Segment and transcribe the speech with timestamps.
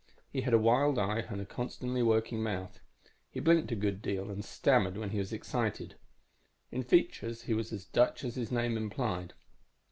[0.31, 2.79] He had a wild eye and a constantly working mouth;
[3.29, 5.93] he blinked a good deal and stammered when he was excited.
[6.71, 9.35] In features he was as Dutch as his name implied.